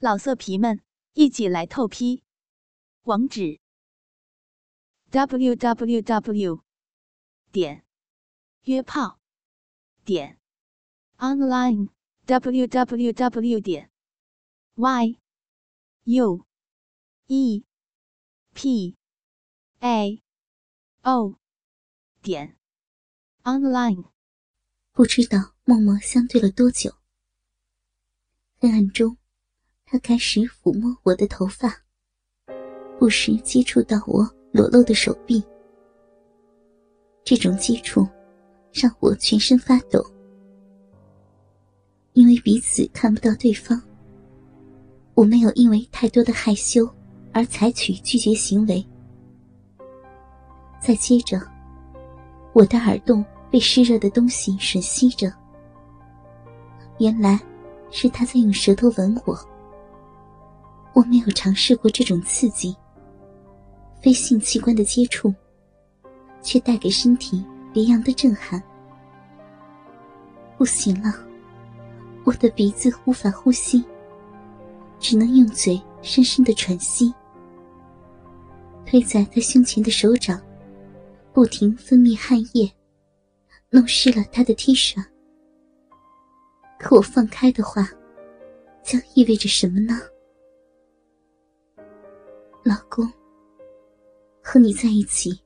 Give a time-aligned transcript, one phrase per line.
[0.00, 0.80] 老色皮们，
[1.14, 2.22] 一起来透批！
[3.02, 3.58] 网址
[5.10, 6.62] ：w w w
[7.50, 7.84] 点
[8.62, 9.18] 约炮
[10.04, 10.38] 点
[11.16, 11.88] online
[12.26, 13.90] w w w 点
[14.76, 15.18] y
[16.04, 16.46] u
[17.26, 17.64] e
[18.54, 18.96] p
[19.80, 20.22] a
[21.02, 21.40] o
[22.22, 22.56] 点
[23.42, 24.04] online。
[24.92, 26.94] 不知道默默相对了多久，
[28.60, 29.17] 黑暗中。
[29.90, 31.74] 他开始抚摸我的头发，
[32.98, 35.42] 不时接触到我裸露的手臂。
[37.24, 38.06] 这种接触
[38.70, 40.04] 让我全身发抖，
[42.12, 43.80] 因为彼此看不到对方，
[45.14, 46.86] 我没有因为太多的害羞
[47.32, 48.86] 而采取拒绝行为。
[50.82, 51.40] 再接着，
[52.52, 55.32] 我的耳洞被湿热的东西吮吸着，
[56.98, 57.40] 原来
[57.90, 59.34] 是他在用舌头吻我。
[60.98, 62.76] 我没有尝试过这种刺激，
[64.02, 65.32] 非性器官的接触，
[66.42, 68.60] 却带给身体别样的震撼。
[70.56, 71.14] 不行了，
[72.24, 73.84] 我的鼻子无法呼吸，
[74.98, 77.14] 只能用嘴深深的喘息。
[78.84, 80.42] 推在他胸前的手掌，
[81.32, 82.68] 不停分泌汗液，
[83.70, 85.00] 弄湿了他的 T 恤。
[86.76, 87.88] 可我放开的话，
[88.82, 89.96] 将意味着什么呢？
[92.68, 93.10] 老公，
[94.42, 95.40] 和你在一起，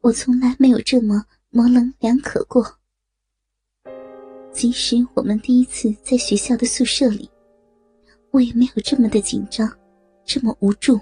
[0.00, 2.66] 我从来没有这么模棱两可过。
[4.50, 7.30] 即使我们第一次在学校的宿舍里，
[8.32, 9.72] 我也没有这么的紧张，
[10.24, 10.98] 这么无助。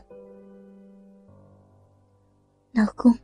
[2.73, 3.19] 老公，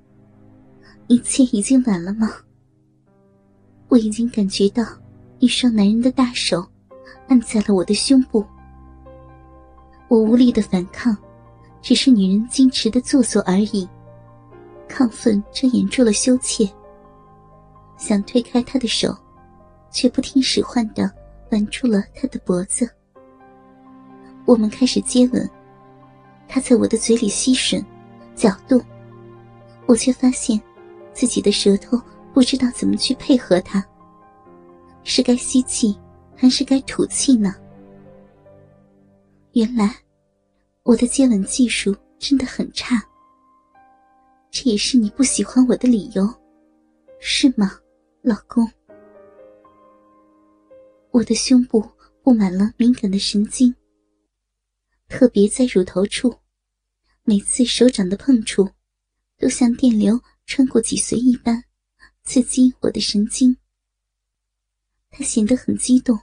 [1.08, 2.32] 一切已经晚了吗？
[3.88, 4.82] 我已经感觉到
[5.38, 6.66] 一双男人的大手
[7.28, 8.42] 按在了我的胸部，
[10.08, 11.14] 我无力的反抗。
[11.86, 13.88] 只是女人矜持的做作而已，
[14.88, 16.68] 亢奋遮掩住了羞怯。
[17.96, 19.16] 想推开他的手，
[19.92, 21.08] 却不听使唤的
[21.52, 22.90] 挽住了他的脖子。
[24.46, 25.48] 我们开始接吻，
[26.48, 27.80] 他在我的嘴里吸吮、
[28.34, 28.82] 搅动，
[29.86, 30.60] 我却发现
[31.12, 31.96] 自己的舌头
[32.34, 33.80] 不知道怎么去配合他，
[35.04, 35.96] 是该吸气
[36.34, 37.54] 还是该吐气呢？
[39.52, 40.05] 原来。
[40.86, 42.94] 我的接吻技术真的很差，
[44.52, 46.24] 这也是你不喜欢我的理由，
[47.18, 47.76] 是吗，
[48.22, 48.64] 老公？
[51.10, 51.84] 我的胸部
[52.22, 53.74] 布满了敏感的神经，
[55.08, 56.32] 特别在乳头处，
[57.24, 58.70] 每次手掌的碰触，
[59.38, 61.64] 都像电流穿过脊髓一般，
[62.22, 63.56] 刺激我的神经。
[65.10, 66.16] 他显得很激动，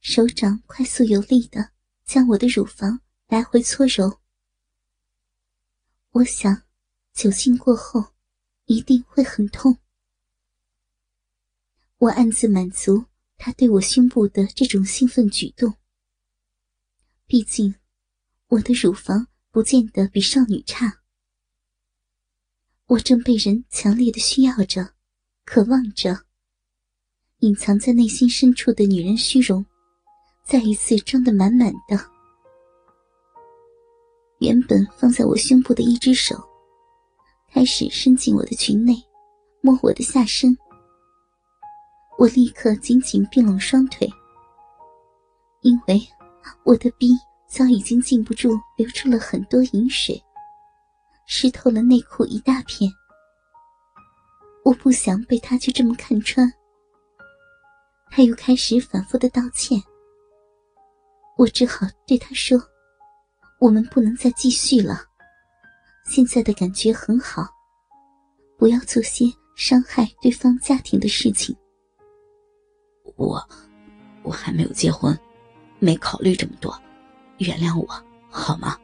[0.00, 1.70] 手掌快速有力的
[2.04, 3.00] 将我的乳房。
[3.28, 4.20] 来回搓揉，
[6.12, 6.62] 我想，
[7.12, 8.14] 酒精过后
[8.64, 9.76] 一定会很痛。
[11.98, 13.04] 我暗自满足
[13.36, 15.74] 他对我胸部的这种兴奋举动。
[17.26, 17.74] 毕竟，
[18.46, 21.02] 我的乳房不见得比少女差。
[22.86, 24.94] 我正被人强烈的需要着，
[25.44, 26.24] 渴望着。
[27.40, 29.66] 隐藏在内心深处的女人虚荣，
[30.46, 32.17] 再一次装得满满的。
[34.38, 36.36] 原本放在我胸部的一只手，
[37.52, 38.94] 开始伸进我的裙内，
[39.60, 40.56] 摸我的下身。
[42.16, 44.08] 我立刻紧紧并拢双腿，
[45.62, 46.00] 因为
[46.64, 47.10] 我的逼
[47.48, 50.22] 早已经禁不住流出了很多饮水，
[51.26, 52.90] 湿透了内裤一大片。
[54.64, 56.52] 我不想被他就这么看穿。
[58.10, 59.82] 他又开始反复的道歉，
[61.36, 62.60] 我只好对他说。
[63.58, 65.00] 我们不能再继续了，
[66.04, 67.48] 现在的感觉很好，
[68.56, 69.24] 不要做些
[69.56, 71.54] 伤害对方家庭的事情。
[73.16, 73.42] 我，
[74.22, 75.18] 我还没有结婚，
[75.80, 76.72] 没考虑这么多，
[77.38, 78.78] 原谅我好吗？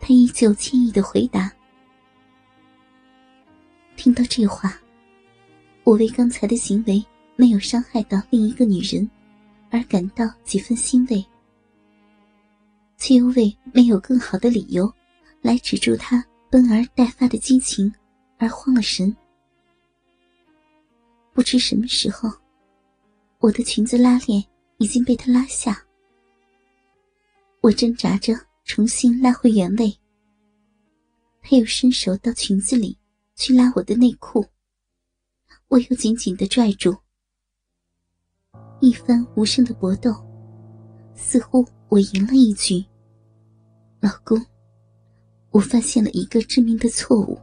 [0.00, 1.52] 他依旧轻易的回答。
[3.96, 4.76] 听到这话，
[5.84, 7.04] 我为刚才的行为
[7.36, 9.08] 没有伤害到另一个女人
[9.70, 11.24] 而感到几分欣慰。
[13.00, 14.92] 却又为没有更好的理由
[15.40, 17.92] 来止住他奔而待发的激情
[18.36, 19.16] 而慌了神。
[21.32, 22.30] 不知什么时候，
[23.38, 24.44] 我的裙子拉链
[24.76, 25.82] 已经被他拉下，
[27.62, 29.98] 我挣扎着重新拉回原位。
[31.40, 32.96] 他又伸手到裙子里
[33.34, 34.44] 去拉我的内裤，
[35.68, 36.94] 我又紧紧的拽住。
[38.80, 40.14] 一番无声的搏斗。
[41.22, 42.82] 似乎我赢了一局。
[44.00, 44.40] 老公，
[45.50, 47.38] 我发现了一个致命的错误。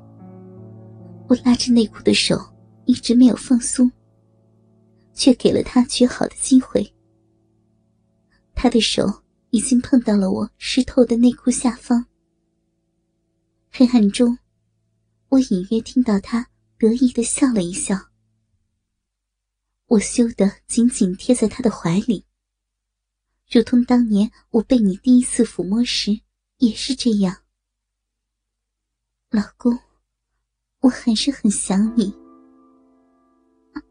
[1.29, 2.35] 我拉着内裤的手
[2.85, 3.91] 一直没有放松，
[5.13, 6.91] 却给了他绝好的机会。
[8.55, 9.05] 他的手
[9.51, 12.03] 已经碰到了我湿透的内裤下方。
[13.69, 14.39] 黑暗中，
[15.29, 16.47] 我隐约听到他
[16.79, 17.95] 得意的笑了一笑。
[19.85, 22.25] 我羞得紧紧贴在他的怀里，
[23.51, 26.19] 如同当年我被你第一次抚摸时
[26.57, 27.37] 也是这样。
[29.29, 29.77] 老公，
[30.79, 32.11] 我还是很想你。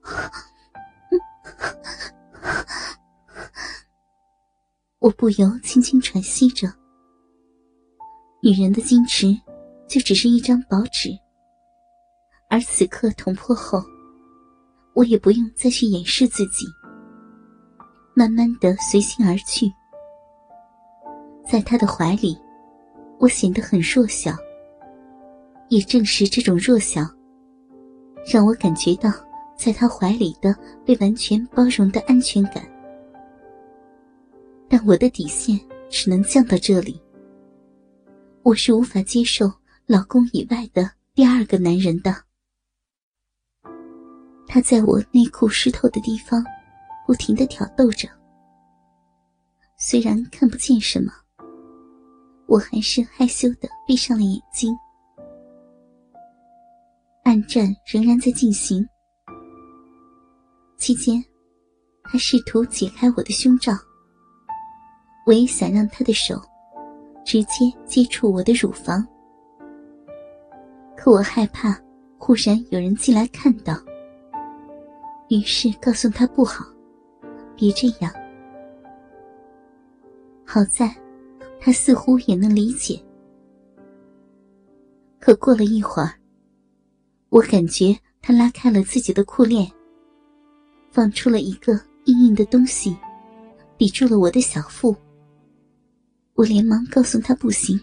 [4.99, 6.67] 我不由轻轻喘息着。
[8.43, 9.41] 女人的矜持，
[9.89, 11.17] 就只是一张薄纸，
[12.51, 13.81] 而此刻捅破后。
[14.95, 16.67] 我也不用再去掩饰自己，
[18.15, 19.73] 慢慢的随心而去。
[21.49, 22.37] 在他的怀里，
[23.19, 24.33] 我显得很弱小。
[25.69, 27.03] 也正是这种弱小，
[28.33, 29.11] 让我感觉到
[29.59, 30.55] 在他怀里的
[30.85, 32.65] 被完全包容的安全感。
[34.69, 35.59] 但我的底线
[35.89, 37.01] 只能降到这里。
[38.45, 39.51] 我是无法接受
[39.87, 42.15] 老公以外的第二个男人的。
[44.47, 46.45] 他在我内裤湿透的地方，
[47.05, 48.09] 不停的挑逗着。
[49.77, 51.13] 虽然看不见什么，
[52.47, 54.73] 我还是害羞的闭上了眼睛。
[57.25, 58.87] 暗战仍然在进行，
[60.79, 61.23] 期间，
[62.05, 63.73] 他试图解开我的胸罩。
[65.27, 66.41] 我也想让他的手，
[67.25, 69.05] 直接接触我的乳房，
[70.97, 71.77] 可我害怕，
[72.17, 73.75] 忽然有人进来看到。
[75.29, 76.65] 于是告诉他不好，
[77.57, 78.13] 别这样。
[80.45, 80.95] 好在，
[81.67, 82.97] 他似乎也能理解。
[85.19, 86.15] 可过了一会儿，
[87.29, 87.93] 我感觉
[88.23, 89.69] 他拉开了自己的裤链，
[90.93, 91.73] 放出了一个
[92.05, 92.97] 硬硬的东西，
[93.77, 94.95] 抵住了我的小腹。
[96.35, 97.77] 我连忙告诉他不行，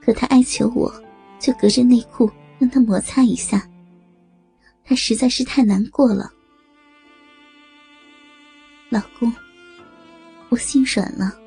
[0.00, 1.02] 可他哀求我，
[1.40, 3.68] 就隔着内裤让他摩擦一下。
[4.84, 6.32] 他实在是太难过了，
[8.88, 9.32] 老公，
[10.48, 11.40] 我心软了。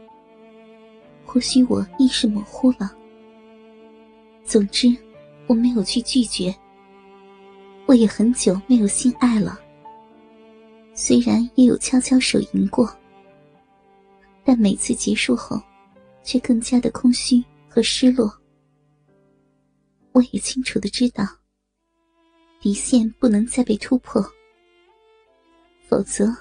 [1.32, 2.92] 或许我意识模糊了。
[4.44, 4.88] 总之，
[5.46, 6.52] 我没有去拒绝。
[7.86, 9.60] 我也很久没有性爱了，
[10.96, 12.92] 虽然也有悄悄手淫过，
[14.44, 15.62] 但每次结束后，
[16.24, 18.36] 却更加的空虚和失落。
[20.14, 21.24] 我也清楚的知道。
[22.60, 24.20] 底线不能再被突破，
[25.88, 26.36] 否则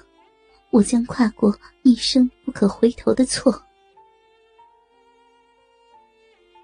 [0.71, 3.63] 我将跨过一生不可回头的错。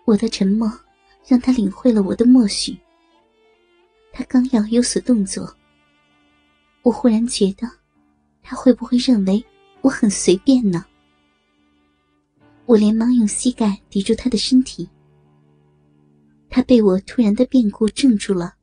[0.05, 0.71] 我的沉默
[1.27, 2.77] 让他领会了我的默许。
[4.13, 5.57] 他刚要有所动作，
[6.83, 7.69] 我忽然觉得，
[8.41, 9.43] 他会不会认为
[9.81, 10.85] 我很随便呢？
[12.65, 14.87] 我连忙用膝盖抵住他的身体。
[16.49, 18.55] 他被我突然的变故怔住了。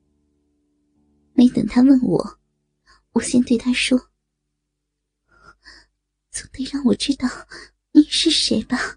[1.34, 2.38] 没等他问我，
[3.12, 3.98] 我先对他说
[6.30, 7.28] ：“总得让我知道
[7.90, 8.96] 你是谁吧。”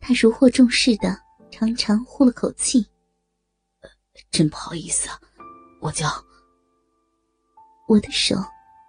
[0.00, 1.16] 他如获重视的
[1.50, 2.84] 长长呼了口气
[4.32, 5.20] ：“真不好意思啊，
[5.80, 6.08] 我叫……”
[7.86, 8.36] 我的手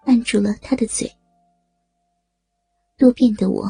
[0.06, 1.12] 按住了他的嘴。
[2.98, 3.68] 多变的我，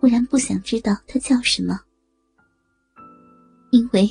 [0.00, 1.78] 忽然不想知道他叫什么，
[3.70, 4.10] 因为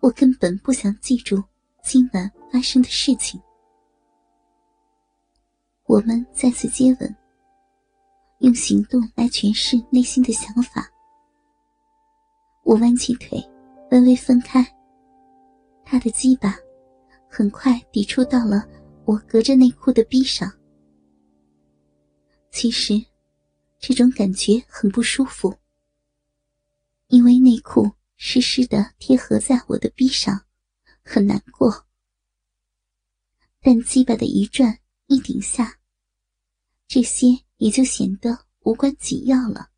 [0.00, 1.42] 我根本不想记住。
[1.82, 3.40] 今晚发生的事情，
[5.86, 7.16] 我们再次接吻，
[8.40, 10.86] 用行动来诠释内心的想法。
[12.70, 13.36] 我弯起腿，
[13.90, 14.64] 微微分开，
[15.84, 16.54] 他的鸡巴
[17.28, 18.64] 很快抵触到了
[19.04, 20.48] 我隔着内裤的逼上。
[22.52, 22.94] 其实，
[23.80, 25.52] 这种感觉很不舒服，
[27.08, 30.40] 因为内裤湿湿的贴合在我的逼上。
[31.02, 31.88] 很难过，
[33.60, 35.76] 但鸡巴的一转一顶下，
[36.86, 39.70] 这些也就显得无关紧要了。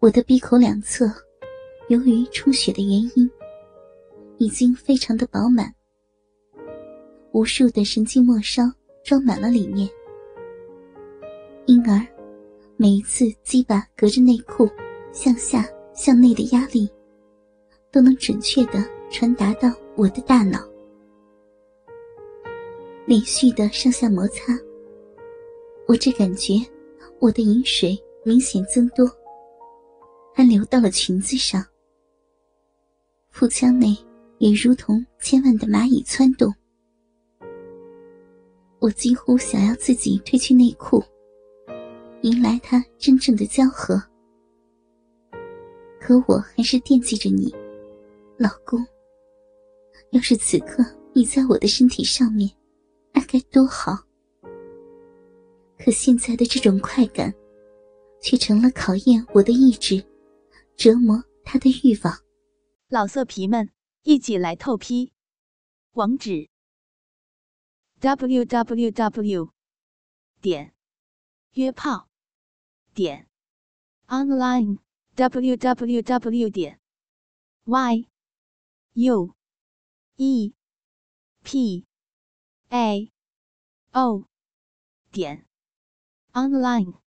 [0.00, 1.10] 我的闭口两侧，
[1.88, 3.28] 由于充血的原因，
[4.38, 5.74] 已经非常的饱满，
[7.32, 8.62] 无数的神经末梢
[9.02, 9.88] 装满了里面，
[11.66, 12.06] 因而
[12.76, 14.68] 每一次鸡巴隔着内裤
[15.12, 16.88] 向下向内的压力。
[17.90, 20.60] 都能准确的传达到我的大脑。
[23.06, 24.52] 连续的上下摩擦，
[25.86, 26.52] 我只感觉
[27.18, 29.10] 我的饮水明显增多，
[30.38, 31.66] 还流到了裙子上，
[33.28, 33.98] 腹腔内
[34.38, 36.54] 也如同千万的蚂蚁窜动。
[38.78, 41.02] 我几乎想要自己褪去内裤，
[42.22, 44.00] 迎来他真正的交合。
[46.00, 47.52] 可我还是惦记着你，
[48.36, 48.78] 老公。
[50.12, 52.48] 要是此刻你在我的身体上面，
[53.12, 53.98] 那该多好。
[55.76, 57.34] 可现在的这种快感，
[58.20, 60.00] 却成了考验我的意志，
[60.78, 62.14] 折磨他的欲望。
[62.86, 63.72] 老色皮们，
[64.04, 65.12] 一起来透批！
[65.90, 66.48] 网址
[67.98, 69.52] ：w w w.
[70.40, 70.72] 点
[71.54, 72.08] 约炮
[72.94, 73.28] 点
[74.06, 74.78] online
[75.16, 76.48] w w w.
[76.48, 76.80] 点
[77.64, 78.08] y
[78.92, 79.34] u
[80.14, 80.54] e
[81.42, 81.86] p
[82.68, 83.12] a
[83.90, 84.28] o
[85.10, 85.44] 点
[86.32, 87.07] online。